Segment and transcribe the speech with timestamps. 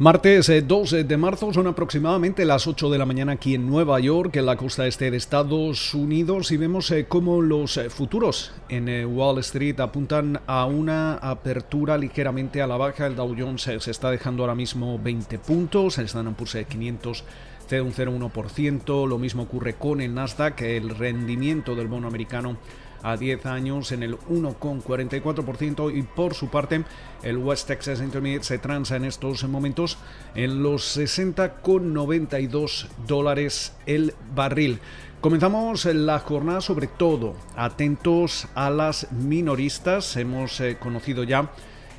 [0.00, 3.98] Martes 2 eh, de marzo son aproximadamente las 8 de la mañana aquí en Nueva
[3.98, 8.52] York, en la costa este de Estados Unidos, y vemos eh, cómo los eh, futuros
[8.68, 13.08] en Wall Street apuntan a una apertura ligeramente a la baja.
[13.08, 17.24] El Dow Jones se está dejando ahora mismo 20 puntos, el Standard Poor's 500
[17.66, 22.56] cede un 0,1%, lo mismo ocurre con el Nasdaq, el rendimiento del bono americano
[23.02, 26.84] a 10 años en el 1,44% y por su parte
[27.22, 29.98] el West Texas Intermediate se transa en estos momentos
[30.34, 34.80] en los 60,92 dólares el barril.
[35.20, 40.16] Comenzamos la jornada sobre todo atentos a las minoristas.
[40.16, 41.50] Hemos eh, conocido ya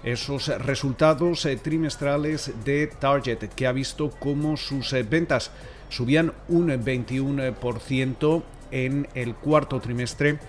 [0.04, 5.52] esos resultados eh, trimestrales de Target, que ha visto cómo sus eh, ventas
[5.90, 10.40] subían un 21% en el cuarto trimestre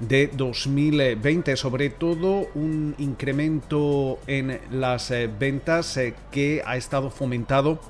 [0.00, 7.80] de 2020, sobre todo un incremento en las eh, ventas eh, que ha estado fomentado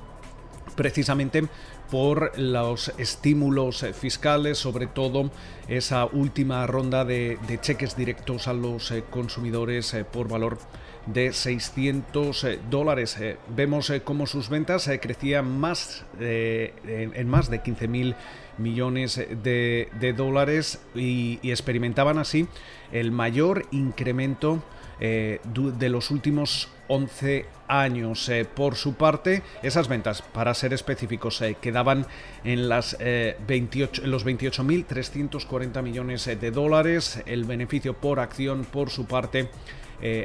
[0.75, 1.47] precisamente
[1.89, 5.31] por los estímulos eh, fiscales, sobre todo
[5.67, 10.57] esa última ronda de, cheques directos a los consumidores por valor
[11.05, 13.17] de 600 dólares.
[13.49, 18.15] vemos cómo sus ventas crecían más en más de 15 mil
[18.61, 22.47] millones de, dólares y, experimentaban así
[22.91, 24.63] el mayor incremento
[24.99, 28.29] eh, de los últimos 11 años.
[28.29, 32.05] Eh, por su parte, esas ventas, para ser específicos, eh, quedaban
[32.43, 37.21] en, las, 28, en los 28.340 millones de dólares.
[37.25, 39.49] El beneficio por acción, por su parte,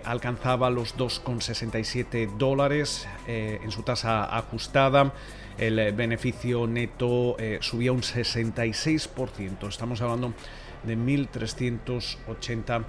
[0.05, 5.12] alcanzaba los 2,67 dólares en su tasa ajustada
[5.58, 9.68] el eh, beneficio neto eh, subía un 66%.
[9.68, 10.34] Estamos hablando
[10.83, 12.84] de 1.380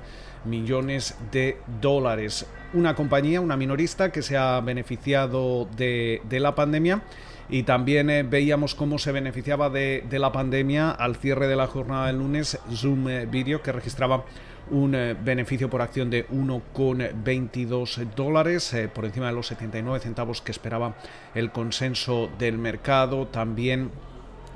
[0.46, 2.46] millones de dólares.
[2.74, 7.02] Una compañía, una minorista que se ha beneficiado de, la pandemia
[7.50, 11.68] y también eh, veíamos cómo se beneficiaba de, de, la pandemia al cierre de la
[11.68, 14.26] jornada del lunes Zoom Video que registraba
[14.72, 20.42] un eh, beneficio por acción de 1,22 dólares, eh, por encima de los 79 centavos
[20.42, 20.96] que esperaba
[21.36, 23.28] el consenso del mercado.
[23.28, 23.92] También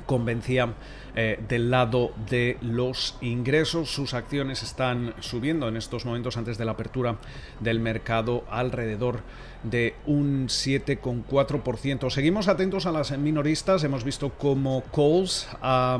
[0.05, 0.73] convencía
[1.15, 3.89] eh, del lado de los ingresos.
[3.89, 7.17] Sus acciones están subiendo en estos momentos antes de la apertura
[7.59, 9.21] del mercado alrededor
[9.63, 12.09] de un 7,4%.
[12.09, 13.83] Seguimos atentos a las minoristas.
[13.83, 15.99] Hemos visto cómo Coles ha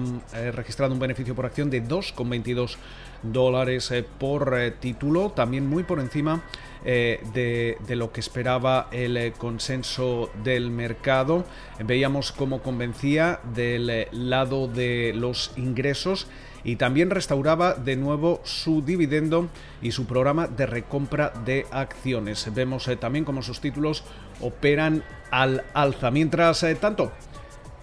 [0.54, 2.78] registrado un beneficio por acción de 2,22
[3.24, 6.44] dólares eh, por eh, título, también muy por encima
[6.84, 11.46] eh, de, lo que esperaba el consenso del mercado.
[11.84, 16.28] Veíamos cómo convencía del lado de los ingresos
[16.64, 19.50] y también restauraba de nuevo su dividendo
[19.82, 22.48] y su programa de recompra de acciones.
[22.54, 24.04] Vemos también cómo sus títulos
[24.40, 26.12] operan al alza.
[26.12, 27.12] Mientras tanto,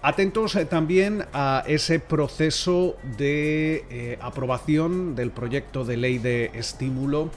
[0.01, 7.29] Atentos eh, también a ese proceso de eh, aprobación del proyecto de ley de estímulo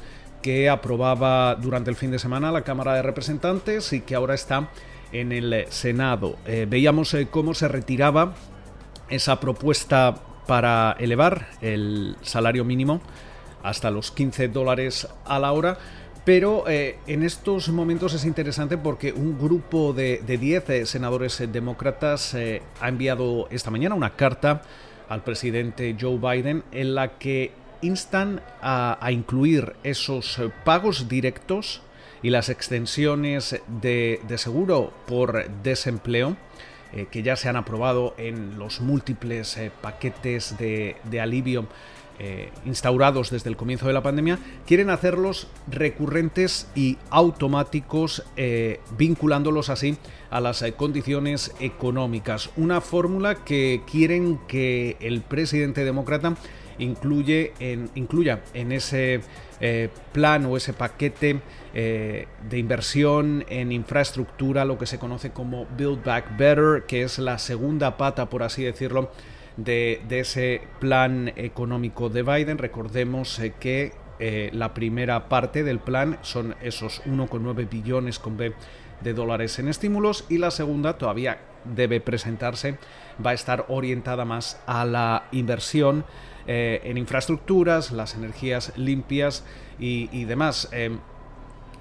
[0.42, 4.70] que aprobaba durante el fin de semana la Cámara de Representantes y que ahora está
[5.10, 6.36] en el eh, Senado.
[6.68, 8.34] veíamos cómo se retiraba
[9.12, 10.14] esa propuesta
[10.46, 13.00] para elevar el salario mínimo
[13.62, 15.78] hasta los 15 dólares a la hora.
[16.24, 21.48] Pero eh, en estos momentos es interesante porque un grupo de 10 eh, senadores eh,
[21.48, 22.36] demócratas
[22.80, 24.62] ha enviado esta mañana una carta
[25.08, 27.50] al presidente Joe Biden en la que
[27.82, 31.82] instan a, incluir esos pagos directos
[32.22, 36.36] y las extensiones de, seguro por desempleo
[37.10, 41.66] que ya se han aprobado en los múltiples paquetes de, alivio
[42.18, 49.70] eh, instaurados desde el comienzo de la pandemia, quieren hacerlos recurrentes y automáticos, eh, vinculándolos
[49.70, 49.96] así
[50.30, 52.50] a las eh, condiciones económicas.
[52.56, 56.36] Una fórmula que quieren que el presidente demócrata
[56.78, 59.20] incluye en, incluya en ese
[60.10, 61.38] plan o ese paquete
[61.72, 67.38] de inversión en infraestructura, lo que se conoce como Build Back Better, que es la
[67.38, 69.12] segunda pata, por así decirlo,
[69.56, 72.58] de, ese plan económico de Biden.
[72.58, 78.20] Recordemos eh, que eh, la primera parte del plan son esos 1,9 billones
[79.00, 82.76] de dólares en estímulos y la segunda todavía debe presentarse,
[83.24, 86.04] va a estar orientada más a la inversión
[86.46, 89.44] eh, en infraestructuras, las energías limpias
[89.78, 90.68] y, demás.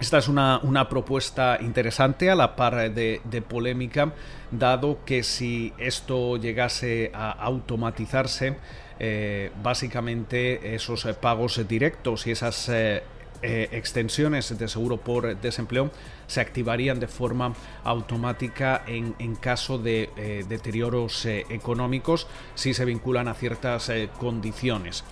[0.02, 4.14] Esta es una, propuesta interesante a la par de, polémica,
[4.50, 8.58] dado que si esto llegase a automatizarse,
[9.00, 13.04] eh, básicamente esos pagos directos y esas eh,
[13.44, 15.90] eh, extensiones de seguro por desempleo
[16.28, 17.54] se activarían de forma
[17.84, 25.04] automática en, caso de eh, deterioros eh, económicos si se vinculan a ciertas condiciones.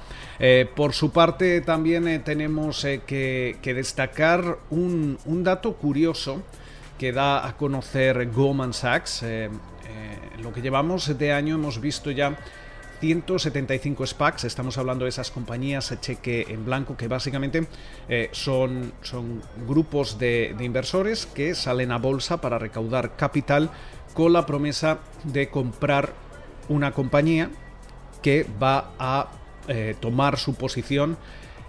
[0.76, 6.44] por su parte también tenemos que, destacar un, un, dato curioso
[6.98, 9.26] que da a conocer Goldman Sachs.
[10.42, 12.38] lo que llevamos de año hemos visto ya
[13.00, 17.66] 175 SPACs, estamos hablando de esas compañías cheque en blanco que básicamente
[18.10, 23.70] eh, son, son grupos de, inversores que salen a bolsa para recaudar capital
[24.14, 26.14] con la promesa de comprar
[26.68, 27.50] una compañía
[28.22, 29.30] que va a
[29.68, 31.18] eh, tomar su posición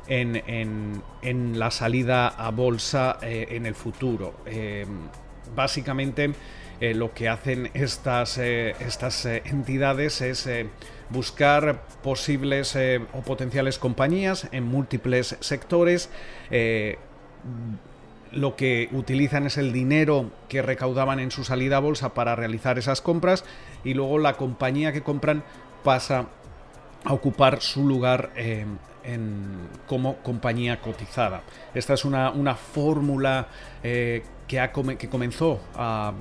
[0.08, 4.34] en, la salida a bolsa eh, en el futuro.
[5.54, 6.32] básicamente
[6.80, 10.48] lo que hacen estas, estas entidades es
[11.10, 16.08] buscar posibles eh, o potenciales compañías en múltiples sectores.
[16.50, 16.98] Eh,
[18.32, 22.78] lo que utilizan es el dinero que recaudaban en su salida a bolsa para realizar
[22.78, 23.44] esas compras
[23.82, 25.42] y luego la compañía que compran
[25.82, 26.26] pasa
[27.04, 28.66] a ocupar su lugar eh,
[29.88, 31.42] como compañía cotizada.
[31.74, 33.48] Esta es una, fórmula
[33.82, 36.12] que, que, comenzó a,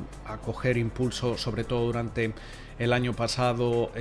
[0.43, 2.33] coger impulso sobre todo durante
[2.79, 3.91] el año pasado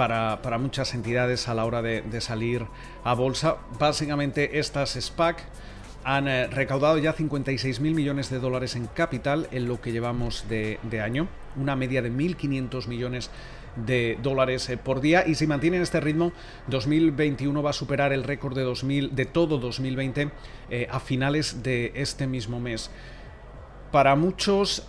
[0.00, 2.64] para, muchas entidades a la hora de, salir
[3.04, 3.58] a bolsa.
[3.78, 5.44] Básicamente estas SPAC
[6.04, 10.46] han eh, recaudado ya 56 mil millones de dólares en capital en lo que llevamos
[10.48, 13.30] de, año, una media de 1.500 millones
[13.76, 16.32] de dólares eh, por día y si mantienen este ritmo
[16.68, 20.30] 2021 va a superar el récord de 2000 de todo 2020
[20.70, 22.90] eh, a finales de este mismo mes
[23.92, 24.88] para muchos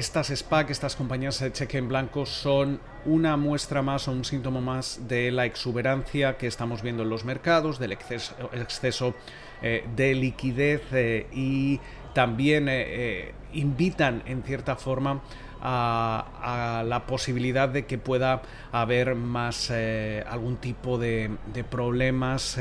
[0.00, 4.60] estas SPAC, estas compañías de cheque en blanco, son una muestra más o un síntoma
[4.60, 9.14] más de la exuberancia que estamos viendo en los mercados, del exceso,
[9.60, 11.80] eh, de liquidez eh, y
[12.14, 15.20] también eh, invitan en cierta forma
[15.60, 18.40] a, la posibilidad de que pueda
[18.72, 21.28] haber más algún tipo de
[21.70, 22.58] problemas,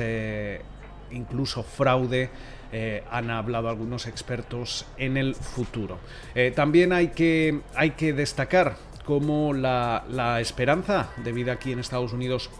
[1.11, 2.29] incluso fraude
[2.71, 5.97] eh, han hablado algunos expertos en el futuro.
[6.35, 12.13] Eh, también hay que, hay que destacar cómo la, esperanza de vida aquí en Estados
[12.13, 12.51] Unidos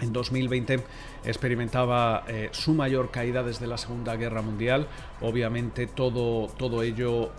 [0.00, 0.80] en 2020
[1.26, 4.86] experimentaba eh, su mayor caída desde la Segunda Guerra Mundial,
[5.20, 7.32] obviamente todo, todo ello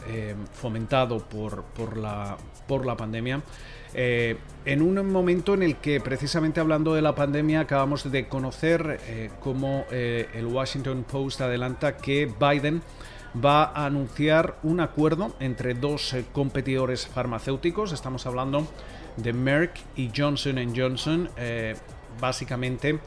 [0.53, 2.37] fomentado por, por, la,
[2.67, 3.41] por la pandemia.
[3.97, 8.99] Eh, en un momento en el que precisamente hablando de la pandemia acabamos de conocer
[9.07, 12.81] eh, cómo eh, el Washington Post adelanta que Biden
[13.43, 17.93] va a anunciar un acuerdo entre dos competidores farmacéuticos.
[17.93, 18.67] Estamos hablando
[19.15, 21.29] de Merck y Johnson Johnson.
[22.19, 22.99] básicamente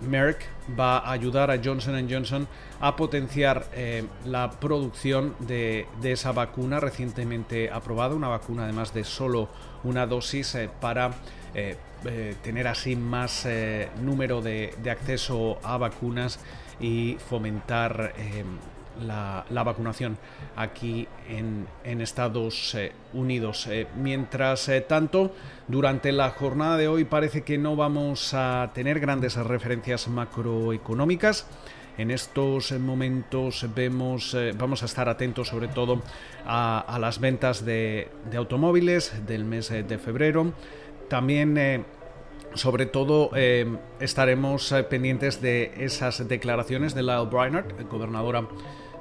[0.00, 0.44] Merck
[0.78, 2.46] va a ayudar a Johnson Johnson
[2.80, 9.48] a potenciar eh, la producción de, esa vacuna recientemente aprobada, una vacuna además de solo
[9.84, 11.12] una dosis eh, para
[11.54, 11.76] eh,
[12.42, 13.46] tener así más
[14.00, 16.38] número de, de, acceso a vacunas
[16.78, 18.14] y fomentar
[19.00, 20.18] la, vacunación
[20.56, 23.66] aquí en, Estados eh, Unidos.
[23.66, 25.32] Eh, mientras eh, tanto,
[25.66, 31.46] durante la jornada de hoy parece que no vamos a tener grandes referencias macroeconómicas.
[31.96, 36.00] En estos momentos vemos, vamos a estar atentos sobre todo
[36.46, 40.52] a, las ventas de, automóviles del mes de febrero.
[41.08, 41.84] También
[42.54, 43.32] sobre todo
[43.98, 48.46] estaremos pendientes de esas declaraciones de Lyle Brainerd, gobernadora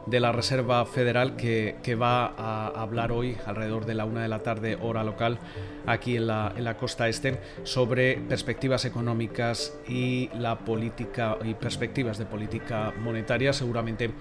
[0.08, 4.40] de la Reserva Federal que, va a hablar hoy alrededor de la una de la
[4.40, 5.40] tarde hora local
[5.86, 12.18] aquí en la, en la costa este sobre perspectivas económicas y la política y perspectivas
[12.18, 13.54] de política monetaria.
[13.54, 14.12] Seguramente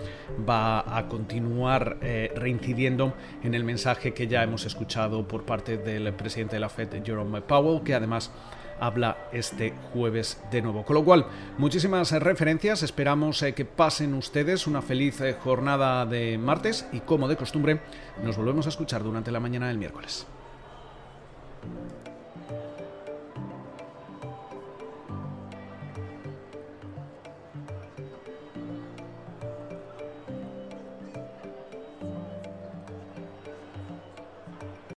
[0.48, 6.12] va a continuar eh, reincidiendo en el mensaje que ya hemos escuchado por parte del
[6.14, 8.32] presidente de la Fed Jerome Powell que además
[8.80, 10.84] habla este jueves de nuevo.
[10.84, 11.26] Con lo cual,
[11.58, 17.28] muchísimas referencias, esperamos eh, que pasen ustedes una feliz eh, jornada de martes y como
[17.28, 17.80] de costumbre,
[18.22, 20.26] nos volvemos a escuchar durante la mañana del miércoles.